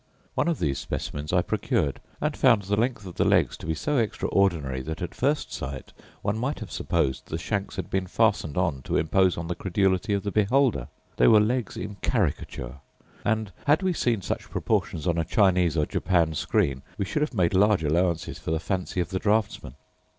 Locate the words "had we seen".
13.67-14.23